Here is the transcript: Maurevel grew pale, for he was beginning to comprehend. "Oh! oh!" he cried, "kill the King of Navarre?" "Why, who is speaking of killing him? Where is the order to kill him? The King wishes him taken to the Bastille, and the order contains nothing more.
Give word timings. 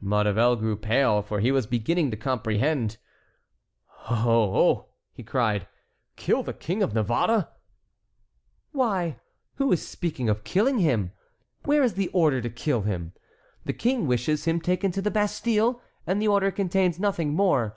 Maurevel 0.00 0.54
grew 0.54 0.76
pale, 0.76 1.20
for 1.20 1.40
he 1.40 1.50
was 1.50 1.66
beginning 1.66 2.12
to 2.12 2.16
comprehend. 2.16 2.96
"Oh! 4.08 4.24
oh!" 4.24 4.86
he 5.12 5.24
cried, 5.24 5.66
"kill 6.14 6.44
the 6.44 6.52
King 6.52 6.80
of 6.80 6.94
Navarre?" 6.94 7.48
"Why, 8.70 9.18
who 9.56 9.72
is 9.72 9.84
speaking 9.84 10.28
of 10.28 10.44
killing 10.44 10.78
him? 10.78 11.10
Where 11.64 11.82
is 11.82 11.94
the 11.94 12.06
order 12.12 12.40
to 12.40 12.50
kill 12.50 12.82
him? 12.82 13.14
The 13.64 13.72
King 13.72 14.06
wishes 14.06 14.44
him 14.44 14.60
taken 14.60 14.92
to 14.92 15.02
the 15.02 15.10
Bastille, 15.10 15.82
and 16.06 16.22
the 16.22 16.28
order 16.28 16.52
contains 16.52 17.00
nothing 17.00 17.34
more. 17.34 17.76